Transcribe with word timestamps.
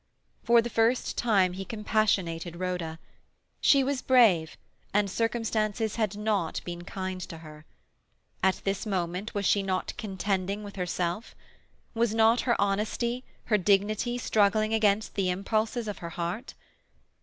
For 0.41 0.63
the 0.63 0.69
first 0.71 1.15
time 1.15 1.53
he 1.53 1.63
compassionated 1.63 2.55
Rhoda. 2.55 2.97
She 3.59 3.83
was 3.83 4.01
brave, 4.01 4.57
and 4.95 5.07
circumstances 5.11 5.97
had 5.97 6.17
not 6.17 6.59
been 6.65 6.85
kind 6.85 7.21
to 7.21 7.37
her. 7.37 7.65
At 8.41 8.61
this 8.63 8.87
moment, 8.87 9.35
was 9.35 9.45
she 9.45 9.61
not 9.61 9.93
contending 9.97 10.63
with 10.63 10.75
herself? 10.75 11.35
Was 11.93 12.15
not 12.15 12.41
her 12.49 12.59
honesty, 12.59 13.23
her 13.43 13.59
dignity, 13.59 14.17
struggling 14.17 14.73
against 14.73 15.13
the 15.13 15.29
impulses 15.29 15.87
of 15.87 15.99
her 15.99 16.09
heart? 16.09 16.55